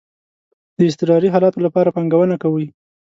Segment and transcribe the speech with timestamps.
[0.77, 2.65] د اضطراری حالاتو لپاره پانګونه کوئ؟